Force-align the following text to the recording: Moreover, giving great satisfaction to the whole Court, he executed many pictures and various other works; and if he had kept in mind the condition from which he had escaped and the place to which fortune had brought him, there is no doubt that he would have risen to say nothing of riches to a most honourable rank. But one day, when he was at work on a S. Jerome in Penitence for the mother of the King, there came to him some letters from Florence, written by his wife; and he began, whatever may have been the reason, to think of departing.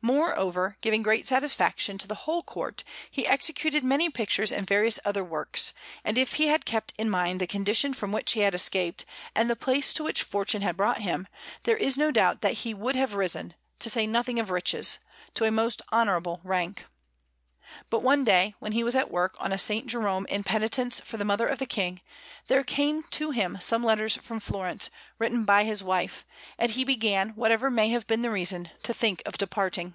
Moreover, 0.00 0.76
giving 0.80 1.02
great 1.02 1.26
satisfaction 1.26 1.98
to 1.98 2.06
the 2.06 2.14
whole 2.22 2.44
Court, 2.44 2.84
he 3.10 3.26
executed 3.26 3.82
many 3.82 4.08
pictures 4.08 4.52
and 4.52 4.64
various 4.64 5.00
other 5.04 5.24
works; 5.24 5.74
and 6.04 6.16
if 6.16 6.34
he 6.34 6.46
had 6.46 6.64
kept 6.64 6.92
in 6.96 7.10
mind 7.10 7.40
the 7.40 7.48
condition 7.48 7.92
from 7.92 8.12
which 8.12 8.30
he 8.34 8.40
had 8.42 8.54
escaped 8.54 9.04
and 9.34 9.50
the 9.50 9.56
place 9.56 9.92
to 9.94 10.04
which 10.04 10.22
fortune 10.22 10.62
had 10.62 10.76
brought 10.76 11.00
him, 11.02 11.26
there 11.64 11.76
is 11.76 11.98
no 11.98 12.12
doubt 12.12 12.42
that 12.42 12.58
he 12.62 12.72
would 12.74 12.94
have 12.94 13.14
risen 13.14 13.54
to 13.80 13.90
say 13.90 14.06
nothing 14.06 14.38
of 14.38 14.50
riches 14.50 15.00
to 15.34 15.42
a 15.44 15.50
most 15.50 15.82
honourable 15.92 16.40
rank. 16.44 16.84
But 17.90 18.02
one 18.02 18.24
day, 18.24 18.54
when 18.60 18.72
he 18.72 18.82
was 18.82 18.96
at 18.96 19.10
work 19.10 19.36
on 19.38 19.50
a 19.52 19.56
S. 19.56 19.68
Jerome 19.84 20.24
in 20.30 20.42
Penitence 20.42 21.00
for 21.00 21.18
the 21.18 21.24
mother 21.24 21.46
of 21.46 21.58
the 21.58 21.66
King, 21.66 22.00
there 22.46 22.64
came 22.64 23.02
to 23.10 23.30
him 23.30 23.58
some 23.60 23.84
letters 23.84 24.16
from 24.16 24.40
Florence, 24.40 24.88
written 25.18 25.44
by 25.44 25.64
his 25.64 25.84
wife; 25.84 26.24
and 26.58 26.70
he 26.70 26.82
began, 26.82 27.28
whatever 27.30 27.70
may 27.70 27.90
have 27.90 28.06
been 28.06 28.22
the 28.22 28.30
reason, 28.30 28.70
to 28.84 28.94
think 28.94 29.22
of 29.26 29.36
departing. 29.36 29.94